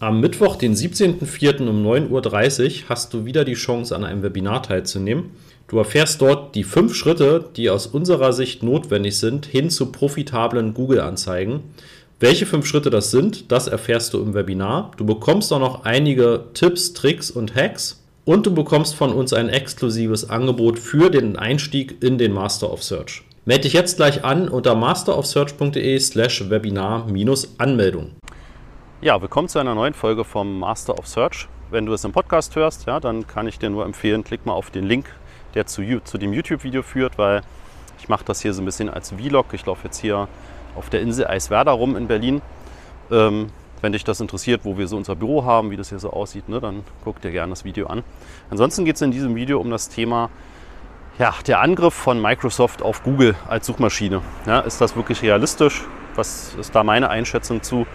[0.00, 1.68] Am Mittwoch, den 17.04.
[1.68, 5.30] um 9.30 Uhr hast du wieder die Chance, an einem Webinar teilzunehmen.
[5.66, 10.72] Du erfährst dort die fünf Schritte, die aus unserer Sicht notwendig sind, hin zu profitablen
[10.72, 11.64] Google-Anzeigen.
[12.20, 14.92] Welche fünf Schritte das sind, das erfährst du im Webinar.
[14.96, 19.48] Du bekommst auch noch einige Tipps, Tricks und Hacks und du bekommst von uns ein
[19.48, 23.24] exklusives Angebot für den Einstieg in den Master of Search.
[23.46, 28.12] Melde dich jetzt gleich an unter masterofsearch.de slash Webinar-Anmeldung.
[29.00, 31.46] Ja, willkommen zu einer neuen Folge vom Master of Search.
[31.70, 34.54] Wenn du es im Podcast hörst, ja, dann kann ich dir nur empfehlen, klick mal
[34.54, 35.06] auf den Link,
[35.54, 37.42] der zu, zu dem YouTube-Video führt, weil
[38.00, 39.46] ich mache das hier so ein bisschen als Vlog.
[39.52, 40.26] Ich laufe jetzt hier
[40.74, 42.42] auf der Insel Eiswerder rum in Berlin.
[43.12, 43.50] Ähm,
[43.82, 46.48] wenn dich das interessiert, wo wir so unser Büro haben, wie das hier so aussieht,
[46.48, 48.02] ne, dann guck dir gerne das Video an.
[48.50, 50.28] Ansonsten geht es in diesem Video um das Thema
[51.20, 54.22] ja, der Angriff von Microsoft auf Google als Suchmaschine.
[54.44, 55.84] Ja, ist das wirklich realistisch?
[56.16, 57.86] Was ist da meine Einschätzung zu?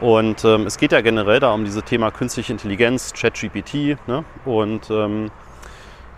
[0.00, 3.96] Und ähm, es geht ja generell da um dieses Thema künstliche Intelligenz, ChatGPT.
[4.06, 4.24] Ne?
[4.44, 5.30] Und ähm,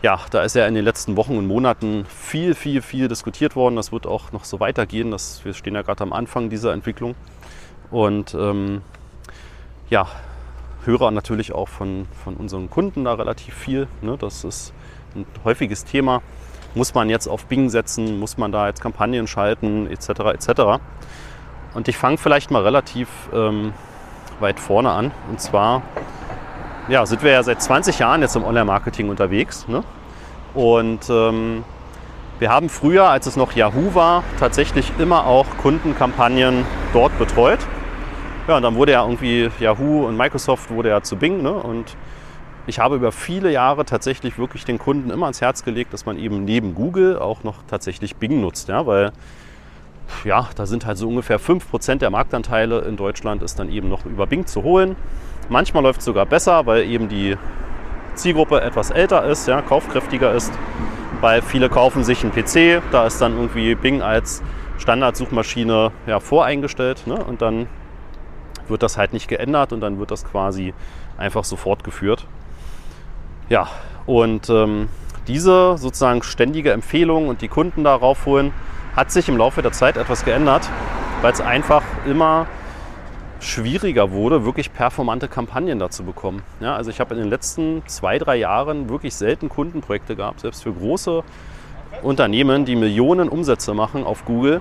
[0.02, 3.76] ja, da ist ja in den letzten Wochen und Monaten viel, viel, viel diskutiert worden.
[3.76, 5.10] Das wird auch noch so weitergehen.
[5.10, 7.14] Das, wir stehen ja gerade am Anfang dieser Entwicklung.
[7.90, 8.82] Und ähm,
[9.90, 10.06] ja,
[10.84, 13.86] höre natürlich auch von, von unseren Kunden da relativ viel.
[14.02, 14.16] Ne?
[14.18, 14.72] Das ist
[15.14, 16.22] ein häufiges Thema.
[16.74, 18.18] Muss man jetzt auf Bing setzen?
[18.18, 19.86] Muss man da jetzt Kampagnen schalten?
[19.86, 20.08] Etc.
[20.08, 20.80] etc.
[21.74, 23.72] Und ich fange vielleicht mal relativ ähm,
[24.40, 25.12] weit vorne an.
[25.30, 25.82] Und zwar
[26.88, 29.68] ja, sind wir ja seit 20 Jahren jetzt im Online-Marketing unterwegs.
[29.68, 29.84] Ne?
[30.54, 31.64] Und ähm,
[32.38, 37.58] wir haben früher, als es noch Yahoo war, tatsächlich immer auch Kundenkampagnen dort betreut.
[38.46, 41.42] Ja, und dann wurde ja irgendwie Yahoo und Microsoft wurde ja zu Bing.
[41.42, 41.52] Ne?
[41.52, 41.96] Und
[42.66, 46.18] ich habe über viele Jahre tatsächlich wirklich den Kunden immer ans Herz gelegt, dass man
[46.18, 48.68] eben neben Google auch noch tatsächlich Bing nutzt.
[48.68, 48.86] Ja?
[48.86, 49.12] Weil
[50.24, 54.04] ja, da sind halt so ungefähr 5% der Marktanteile in Deutschland ist dann eben noch
[54.04, 54.96] über Bing zu holen.
[55.48, 57.36] Manchmal läuft es sogar besser, weil eben die
[58.14, 60.52] Zielgruppe etwas älter ist, ja, kaufkräftiger ist.
[61.20, 64.42] Weil viele kaufen sich einen PC, da ist dann irgendwie Bing als
[64.78, 67.16] Standardsuchmaschine ja, voreingestellt ne?
[67.16, 67.66] und dann
[68.68, 70.74] wird das halt nicht geändert und dann wird das quasi
[71.16, 72.26] einfach so fortgeführt.
[73.48, 73.68] Ja,
[74.06, 74.88] und ähm,
[75.26, 78.52] diese sozusagen ständige Empfehlung und die Kunden darauf holen,
[78.98, 80.68] hat sich im Laufe der Zeit etwas geändert,
[81.22, 82.48] weil es einfach immer
[83.38, 86.42] schwieriger wurde, wirklich performante Kampagnen dazu bekommen.
[86.58, 90.64] Ja, also ich habe in den letzten zwei, drei Jahren wirklich selten Kundenprojekte gehabt, selbst
[90.64, 91.22] für große
[92.02, 94.58] Unternehmen, die Millionen Umsätze machen auf Google,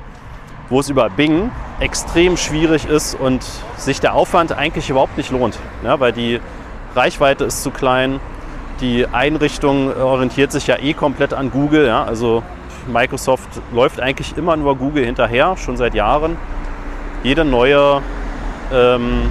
[0.70, 1.50] wo es über Bing
[1.80, 3.44] extrem schwierig ist und
[3.78, 6.40] sich der Aufwand eigentlich überhaupt nicht lohnt, ja, weil die
[6.96, 8.20] Reichweite ist zu klein,
[8.82, 12.44] die Einrichtung orientiert sich ja eh komplett an Google, ja, also
[12.88, 16.38] Microsoft läuft eigentlich immer nur Google hinterher, schon seit Jahren.
[17.24, 18.02] Jede neue,
[18.74, 19.30] ähm,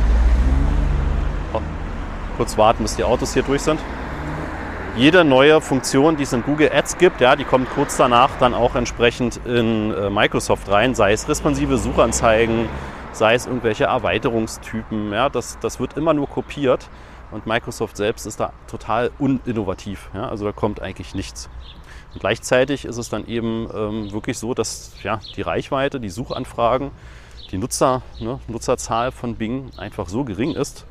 [2.37, 3.81] kurz warten, bis die Autos hier durch sind.
[4.97, 8.55] Jede neue Funktion, die es in Google Ads gibt, ja, die kommt kurz danach dann
[8.55, 12.67] auch entsprechend in äh, Microsoft rein, sei es responsive Suchanzeigen,
[13.13, 15.13] sei es irgendwelche Erweiterungstypen.
[15.13, 16.89] Ja, das, das wird immer nur kopiert
[17.31, 20.09] und Microsoft selbst ist da total uninnovativ.
[20.15, 21.51] Ja, also da kommt eigentlich nichts.
[22.17, 26.91] Und gleichzeitig ist es dann eben ähm, wirklich so, dass ja, die Reichweite, die Suchanfragen,
[27.51, 30.87] die Nutzer, ne, Nutzerzahl von Bing einfach so gering ist,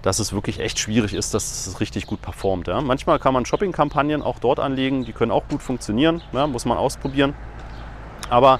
[0.00, 2.66] dass es wirklich echt schwierig ist, dass es richtig gut performt.
[2.66, 2.80] Ja.
[2.80, 6.78] Manchmal kann man Shopping-Kampagnen auch dort anlegen, die können auch gut funktionieren, ja, muss man
[6.78, 7.34] ausprobieren.
[8.30, 8.58] Aber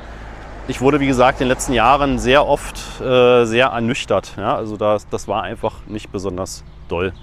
[0.67, 4.35] ich wurde, wie gesagt, in den letzten Jahren sehr oft äh, sehr ernüchtert.
[4.37, 4.55] Ja.
[4.57, 7.15] Also das, das war einfach nicht besonders doll.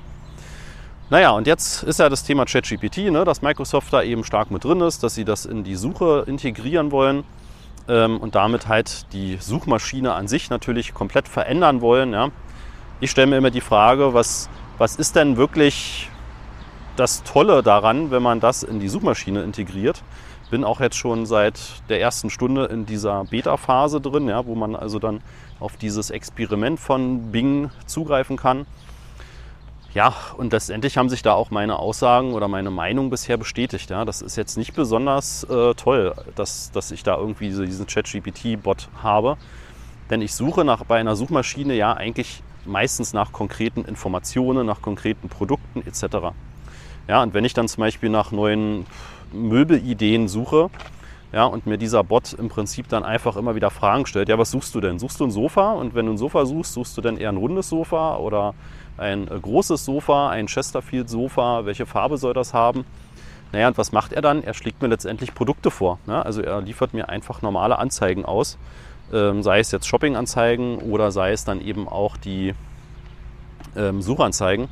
[1.11, 4.63] Naja, und jetzt ist ja das Thema ChatGPT, ne, dass Microsoft da eben stark mit
[4.63, 7.23] drin ist, dass sie das in die Suche integrieren wollen
[7.88, 12.11] ähm, und damit halt die Suchmaschine an sich natürlich komplett verändern wollen.
[12.11, 12.29] Ja.
[13.01, 14.49] Ich stelle mir immer die Frage, was,
[14.79, 16.09] was ist denn wirklich
[16.95, 20.01] das Tolle daran, wenn man das in die Suchmaschine integriert?
[20.49, 24.75] Bin auch jetzt schon seit der ersten Stunde in dieser Beta-Phase drin, ja, wo man
[24.75, 25.21] also dann
[25.59, 28.65] auf dieses Experiment von Bing zugreifen kann.
[29.95, 33.89] Ja, und letztendlich haben sich da auch meine Aussagen oder meine Meinung bisher bestätigt.
[33.89, 34.03] Ja.
[34.03, 38.89] Das ist jetzt nicht besonders äh, toll, dass, dass ich da irgendwie so diesen ChatGPT-Bot
[39.01, 39.38] habe.
[40.09, 45.30] Denn ich suche nach, bei einer Suchmaschine ja eigentlich meistens nach konkreten Informationen, nach konkreten
[45.30, 46.33] Produkten etc.
[47.07, 48.86] Ja, und wenn ich dann zum Beispiel nach neuen
[49.31, 50.69] Möbelideen suche,
[51.31, 54.51] ja, und mir dieser Bot im Prinzip dann einfach immer wieder Fragen stellt, ja, was
[54.51, 55.00] suchst du denn?
[55.00, 55.71] Suchst du ein Sofa?
[55.71, 58.53] Und wenn du ein Sofa suchst, suchst du denn eher ein rundes Sofa oder
[58.97, 62.86] ein äh, großes Sofa, ein Chesterfield-Sofa, welche Farbe soll das haben?
[63.51, 64.44] Naja, und was macht er dann?
[64.44, 66.00] Er schlägt mir letztendlich Produkte vor.
[66.06, 66.25] Ne?
[66.25, 68.57] Also er liefert mir einfach normale Anzeigen aus,
[69.13, 72.53] ähm, sei es jetzt Shopping-Anzeigen oder sei es dann eben auch die
[73.75, 74.68] ähm, Suchanzeigen.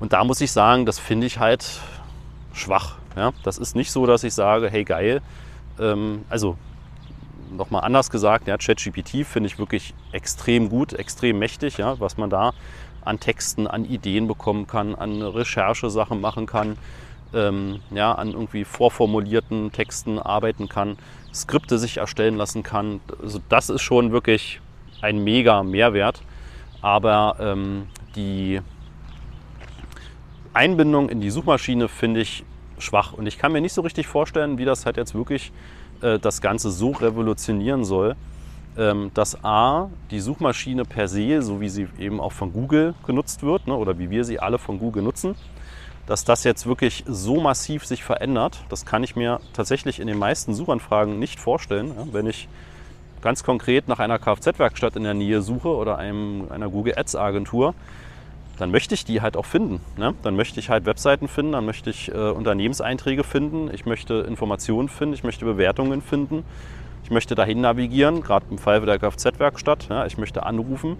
[0.00, 1.80] Und da muss ich sagen, das finde ich halt
[2.52, 2.96] schwach.
[3.16, 3.32] Ja?
[3.42, 5.22] Das ist nicht so, dass ich sage, hey geil,
[5.78, 6.56] ähm, also
[7.50, 12.30] nochmal anders gesagt, ja, ChatGPT finde ich wirklich extrem gut, extrem mächtig, ja, was man
[12.30, 12.52] da
[13.04, 16.76] an Texten, an Ideen bekommen kann, an Recherchesachen machen kann,
[17.32, 20.96] ähm, ja, an irgendwie vorformulierten Texten arbeiten kann,
[21.32, 23.00] Skripte sich erstellen lassen kann.
[23.22, 24.60] Also das ist schon wirklich
[25.00, 26.22] ein mega Mehrwert.
[26.80, 28.60] Aber ähm, die
[30.52, 32.44] Einbindung in die Suchmaschine finde ich
[32.78, 33.12] schwach.
[33.12, 35.52] Und ich kann mir nicht so richtig vorstellen, wie das halt jetzt wirklich
[36.02, 38.16] äh, das Ganze so revolutionieren soll,
[38.76, 43.68] dass A, die Suchmaschine per se, so wie sie eben auch von Google genutzt wird,
[43.68, 45.36] ne, oder wie wir sie alle von Google nutzen,
[46.06, 50.18] dass das jetzt wirklich so massiv sich verändert, das kann ich mir tatsächlich in den
[50.18, 51.92] meisten Suchanfragen nicht vorstellen.
[52.12, 52.48] Wenn ich
[53.22, 57.74] ganz konkret nach einer Kfz-Werkstatt in der Nähe suche oder einem, einer Google Ads-Agentur,
[58.58, 59.80] dann möchte ich die halt auch finden.
[59.96, 60.14] Ne?
[60.22, 64.88] Dann möchte ich halt Webseiten finden, dann möchte ich äh, Unternehmenseinträge finden, ich möchte Informationen
[64.88, 66.44] finden, ich möchte Bewertungen finden,
[67.04, 70.06] ich möchte dahin navigieren, gerade im Fall der Kfz-Werkstatt, ja?
[70.06, 70.96] ich möchte anrufen.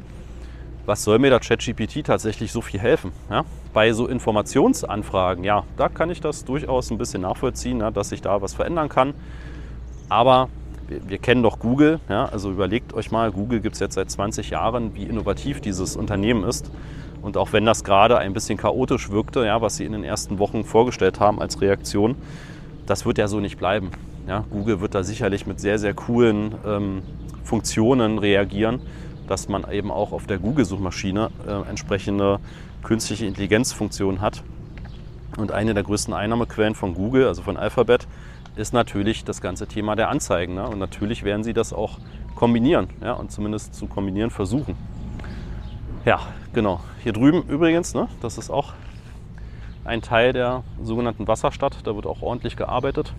[0.85, 3.11] Was soll mir der ChatGPT tatsächlich so viel helfen?
[3.31, 3.47] Ja?
[3.73, 8.21] Bei so Informationsanfragen, ja, da kann ich das durchaus ein bisschen nachvollziehen, ja, dass sich
[8.21, 9.15] da was verändern kann.
[10.11, 10.51] Aber
[10.89, 14.51] wir, wir kennen doch Google, also überlegt euch mal, Google gibt es jetzt seit 20
[14.51, 16.71] Jahren, wie innovativ dieses Unternehmen ist.
[17.23, 20.65] Und auch wenn das gerade ein bisschen chaotisch wirkte, was sie in den ersten Wochen
[20.65, 22.17] vorgestellt haben als Reaktion,
[22.85, 23.91] das wird ja so nicht bleiben.
[24.27, 27.03] Ja, Google wird da sicherlich mit sehr, sehr coolen ähm,
[27.43, 28.81] Funktionen reagieren,
[29.29, 32.41] dass man eben auch auf der Google-Suchmaschine äh, entsprechende
[32.83, 34.43] künstliche Intelligenzfunktionen hat.
[35.37, 38.07] Und eine der größten Einnahmequellen von Google, also von Alphabet,
[38.57, 40.55] ist natürlich das ganze Thema der Anzeigen.
[40.55, 40.67] Ne?
[40.67, 41.99] Und natürlich werden sie das auch
[42.35, 43.13] kombinieren ja?
[43.13, 44.77] und zumindest zu kombinieren versuchen.
[46.07, 46.21] Ja,
[46.55, 46.81] genau.
[47.03, 48.75] Hier drüben übrigens, ne, das ist auch
[49.85, 51.79] ein Teil der sogenannten Wasserstadt.
[51.85, 53.15] Da wird auch ordentlich gearbeitet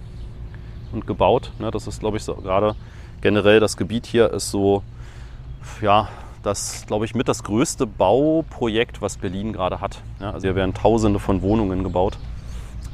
[0.92, 1.52] und gebaut.
[1.60, 2.76] Ne, das ist, glaube ich, so, gerade
[3.22, 4.84] generell das Gebiet hier ist so,
[5.82, 6.10] ja,
[6.44, 10.02] das, glaube ich, mit das größte Bauprojekt, was Berlin gerade hat.
[10.20, 12.18] Ja, also hier werden Tausende von Wohnungen gebaut.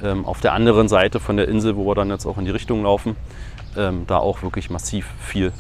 [0.01, 2.51] Ähm, auf der anderen Seite von der Insel, wo wir dann jetzt auch in die
[2.51, 3.15] Richtung laufen,
[3.77, 5.51] ähm, da auch wirklich massiv viel.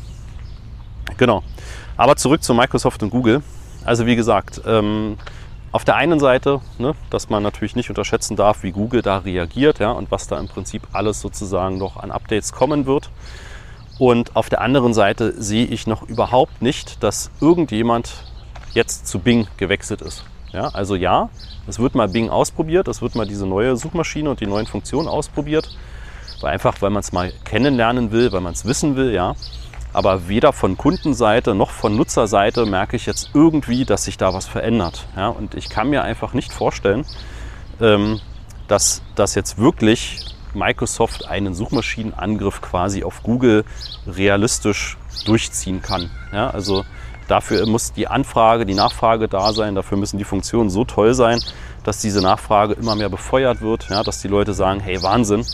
[1.17, 1.43] Genau.
[1.97, 3.43] Aber zurück zu Microsoft und Google.
[3.83, 5.17] Also wie gesagt, ähm,
[5.71, 9.79] auf der einen Seite, ne, dass man natürlich nicht unterschätzen darf, wie Google da reagiert
[9.79, 13.09] ja, und was da im Prinzip alles sozusagen noch an Updates kommen wird.
[13.97, 18.11] Und auf der anderen Seite sehe ich noch überhaupt nicht, dass irgendjemand
[18.73, 20.25] jetzt zu Bing gewechselt ist.
[20.51, 21.29] Ja, also ja,
[21.67, 25.07] es wird mal Bing ausprobiert, es wird mal diese neue Suchmaschine und die neuen Funktionen
[25.07, 25.69] ausprobiert,
[26.41, 29.35] weil einfach, weil man es mal kennenlernen will, weil man es wissen will, ja.
[29.93, 34.47] Aber weder von Kundenseite noch von Nutzerseite merke ich jetzt irgendwie, dass sich da was
[34.47, 35.07] verändert.
[35.15, 37.05] Ja, und ich kann mir einfach nicht vorstellen,
[37.81, 38.19] ähm,
[38.67, 43.65] dass das jetzt wirklich Microsoft einen Suchmaschinenangriff quasi auf Google
[44.07, 46.09] realistisch durchziehen kann.
[46.31, 46.85] Ja, also
[47.27, 51.39] dafür muss die Anfrage, die Nachfrage da sein, dafür müssen die Funktionen so toll sein,
[51.83, 55.45] dass diese Nachfrage immer mehr befeuert wird, ja, dass die Leute sagen, hey Wahnsinn,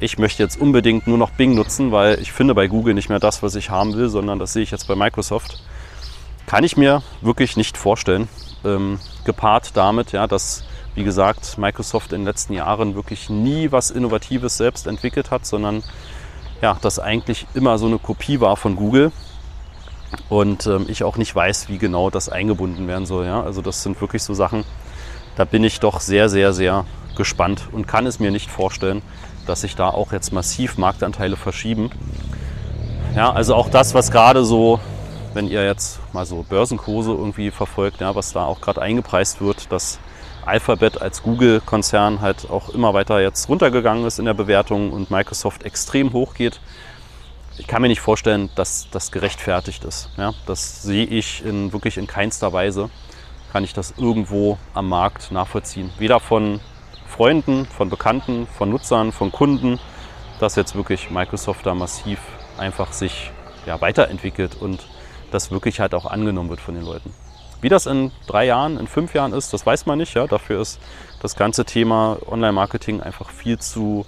[0.00, 3.18] ich möchte jetzt unbedingt nur noch Bing nutzen, weil ich finde bei Google nicht mehr
[3.18, 5.62] das, was ich haben will, sondern das sehe ich jetzt bei Microsoft.
[6.46, 8.28] Kann ich mir wirklich nicht vorstellen.
[8.64, 10.64] Ähm, gepaart damit, ja, dass,
[10.94, 15.82] wie gesagt, Microsoft in den letzten Jahren wirklich nie was Innovatives selbst entwickelt hat, sondern
[16.62, 19.12] ja, das eigentlich immer so eine Kopie war von Google.
[20.28, 23.26] Und ähm, ich auch nicht weiß, wie genau das eingebunden werden soll.
[23.26, 23.42] Ja?
[23.42, 24.64] Also das sind wirklich so Sachen,
[25.36, 26.84] da bin ich doch sehr, sehr, sehr
[27.16, 29.02] gespannt und kann es mir nicht vorstellen,
[29.48, 31.90] dass sich da auch jetzt massiv Marktanteile verschieben.
[33.16, 34.80] Ja, also auch das, was gerade so,
[35.34, 39.72] wenn ihr jetzt mal so Börsenkurse irgendwie verfolgt, ja, was da auch gerade eingepreist wird,
[39.72, 39.98] dass
[40.44, 45.62] Alphabet als Google-Konzern halt auch immer weiter jetzt runtergegangen ist in der Bewertung und Microsoft
[45.64, 46.60] extrem hoch geht.
[47.58, 50.10] Ich kann mir nicht vorstellen, dass das gerechtfertigt ist.
[50.16, 52.88] Ja, das sehe ich in, wirklich in keinster Weise.
[53.52, 55.90] Kann ich das irgendwo am Markt nachvollziehen.
[55.98, 56.60] Weder von
[57.18, 59.80] Freunden, von Bekannten, von Nutzern, von Kunden,
[60.38, 62.20] dass jetzt wirklich Microsoft da massiv
[62.58, 63.32] einfach sich
[63.66, 64.86] ja, weiterentwickelt und
[65.32, 67.12] das wirklich halt auch angenommen wird von den Leuten.
[67.60, 70.14] Wie das in drei Jahren, in fünf Jahren ist, das weiß man nicht.
[70.14, 70.28] Ja?
[70.28, 70.78] Dafür ist
[71.20, 74.06] das ganze Thema Online-Marketing einfach viel zu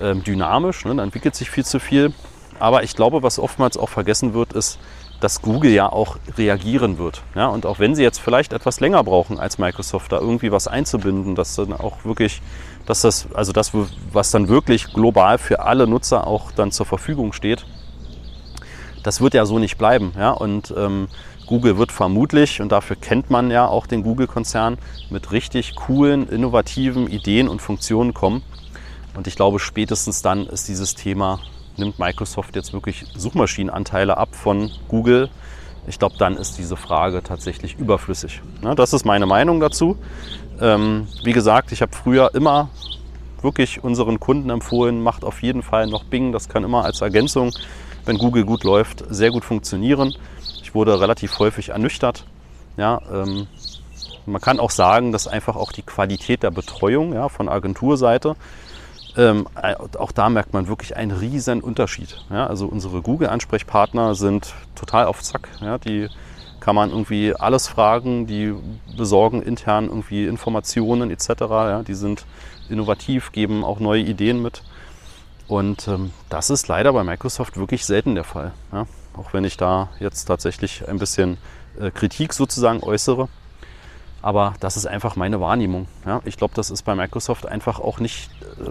[0.00, 0.86] ähm, dynamisch.
[0.86, 0.94] Ne?
[0.94, 2.14] Da entwickelt sich viel zu viel.
[2.58, 4.78] Aber ich glaube, was oftmals auch vergessen wird, ist,
[5.20, 7.22] dass Google ja auch reagieren wird.
[7.34, 10.66] Ja, und auch wenn sie jetzt vielleicht etwas länger brauchen als Microsoft, da irgendwie was
[10.66, 12.40] einzubinden, dass dann auch wirklich,
[12.86, 13.72] dass das, also das,
[14.12, 17.66] was dann wirklich global für alle Nutzer auch dann zur Verfügung steht,
[19.02, 20.12] das wird ja so nicht bleiben.
[20.18, 20.30] Ja?
[20.30, 21.08] Und ähm,
[21.46, 24.78] Google wird vermutlich, und dafür kennt man ja auch den Google-Konzern,
[25.10, 28.42] mit richtig coolen, innovativen Ideen und Funktionen kommen.
[29.14, 31.40] Und ich glaube, spätestens dann ist dieses Thema,
[31.76, 35.30] nimmt Microsoft jetzt wirklich Suchmaschinenanteile ab von Google.
[35.86, 38.42] Ich glaube, dann ist diese Frage tatsächlich überflüssig.
[38.62, 39.96] Ja, das ist meine Meinung dazu.
[40.60, 42.68] Ähm, wie gesagt, ich habe früher immer
[43.42, 46.32] wirklich unseren Kunden empfohlen, macht auf jeden Fall noch Bing.
[46.32, 47.52] Das kann immer als Ergänzung,
[48.04, 50.14] wenn Google gut läuft, sehr gut funktionieren.
[50.62, 52.24] Ich wurde relativ häufig ernüchtert.
[52.76, 53.46] Ja, ähm,
[54.26, 58.36] man kann auch sagen, dass einfach auch die Qualität der Betreuung ja, von Agenturseite,
[59.16, 59.46] ähm,
[59.98, 62.16] auch da merkt man wirklich einen riesen Unterschied.
[62.30, 65.48] Ja, also unsere Google-Ansprechpartner sind total auf Zack.
[65.60, 66.08] Ja, die
[66.60, 68.54] kann man irgendwie alles fragen, die
[68.96, 71.28] besorgen intern irgendwie Informationen etc.
[71.40, 72.26] Ja, die sind
[72.68, 74.62] innovativ, geben auch neue Ideen mit.
[75.48, 78.52] Und ähm, das ist leider bei Microsoft wirklich selten der Fall.
[79.16, 81.38] Auch wenn ich da jetzt tatsächlich ein bisschen
[81.80, 83.28] äh, Kritik sozusagen äußere.
[84.22, 85.86] Aber das ist einfach meine Wahrnehmung.
[86.04, 86.20] Ja?
[86.24, 88.70] Ich glaube, das ist bei Microsoft einfach auch nicht, äh,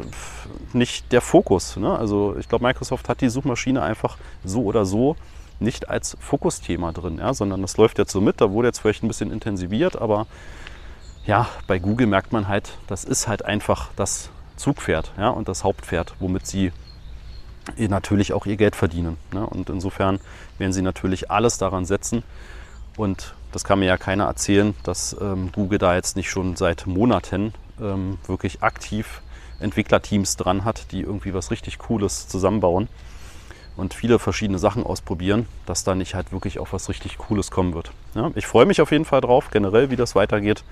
[0.78, 1.76] nicht der Fokus.
[1.78, 1.98] Ne?
[1.98, 5.16] Also ich glaube, Microsoft hat die Suchmaschine einfach so oder so
[5.60, 7.34] nicht als Fokusthema drin, ja?
[7.34, 8.42] sondern das läuft jetzt so mit.
[8.42, 10.28] Da wurde jetzt vielleicht ein bisschen intensiviert, aber
[11.26, 15.64] ja, bei Google merkt man halt, das ist halt einfach das Zugpferd ja, und das
[15.64, 16.72] Hauptpferd, womit sie
[17.78, 19.18] natürlich auch ihr Geld verdienen.
[19.32, 19.46] Ne?
[19.46, 20.20] Und insofern
[20.58, 22.24] werden sie natürlich alles daran setzen.
[22.98, 26.88] Und das kann mir ja keiner erzählen, dass ähm, Google da jetzt nicht schon seit
[26.88, 29.22] Monaten ähm, wirklich aktiv
[29.60, 32.88] Entwicklerteams dran hat, die irgendwie was richtig Cooles zusammenbauen
[33.80, 37.74] und viele verschiedene Sachen ausprobieren, dass da nicht halt wirklich auf was richtig Cooles kommen
[37.74, 37.92] wird.
[38.14, 40.64] Ja, ich freue mich auf jeden Fall drauf, generell, wie das weitergeht.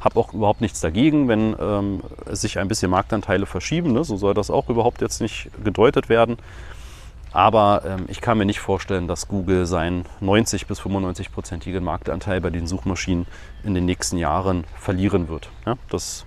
[0.00, 3.92] Habe auch überhaupt nichts dagegen, wenn ähm, sich ein bisschen Marktanteile verschieben.
[3.92, 4.04] Ne?
[4.04, 6.38] So soll das auch überhaupt jetzt nicht gedeutet werden.
[7.34, 12.50] Aber ähm, ich kann mir nicht vorstellen, dass Google seinen 90 bis 95-prozentigen Marktanteil bei
[12.50, 13.26] den Suchmaschinen
[13.64, 15.50] in den nächsten Jahren verlieren wird.
[15.66, 16.26] Ja, das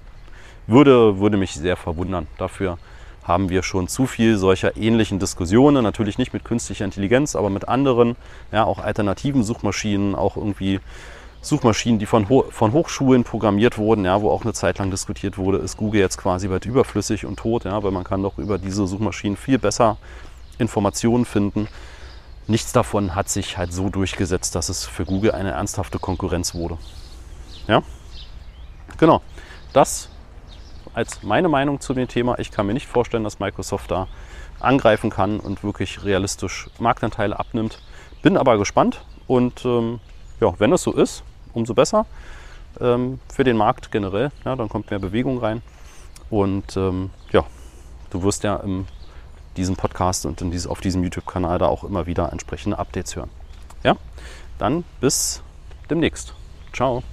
[0.67, 2.27] würde, würde mich sehr verwundern.
[2.37, 2.77] Dafür
[3.23, 7.69] haben wir schon zu viel solcher ähnlichen Diskussionen, natürlich nicht mit künstlicher Intelligenz, aber mit
[7.69, 8.17] anderen,
[8.51, 10.81] ja, auch alternativen Suchmaschinen, auch irgendwie
[11.41, 15.37] Suchmaschinen, die von, Ho von Hochschulen programmiert wurden, ja, wo auch eine Zeit lang diskutiert
[15.37, 18.57] wurde, ist Google jetzt quasi bald überflüssig und tot, ja, weil man kann doch über
[18.57, 19.95] diese Suchmaschinen viel besser
[20.57, 21.67] Informationen finden.
[22.47, 26.77] Nichts davon hat sich halt so durchgesetzt, dass es für Google eine ernsthafte Konkurrenz wurde.
[27.67, 27.83] Ja,
[28.97, 29.21] genau.
[29.73, 30.09] Das
[30.97, 32.39] als meine Meinung zu dem Thema.
[32.39, 34.07] Ich kann mir nicht vorstellen, dass Microsoft da
[34.59, 37.79] angreifen kann und wirklich realistisch Marktanteile abnimmt.
[38.23, 39.99] Bin aber gespannt und ähm,
[40.39, 41.23] ja, wenn es so ist,
[41.53, 42.07] umso besser
[42.81, 44.31] ähm, für den Markt generell.
[44.43, 45.61] Ja, dann kommt mehr Bewegung rein
[46.31, 47.45] und ähm, ja,
[48.09, 48.87] du wirst ja in
[49.57, 53.29] diesem Podcast und in dieses, auf diesem YouTube-Kanal da auch immer wieder entsprechende Updates hören.
[53.83, 53.97] Ja,
[54.57, 55.41] dann bis
[55.89, 56.33] demnächst.
[56.73, 57.03] Ciao.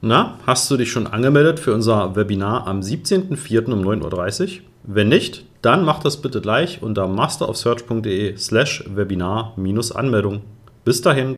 [0.00, 3.72] Na, hast du dich schon angemeldet für unser Webinar am 17.04.
[3.72, 4.64] um 9.30 Uhr?
[4.82, 10.42] Wenn nicht, dann mach das bitte gleich unter masterofsearch.de slash Webinar-Anmeldung.
[10.84, 11.32] Bis dahin.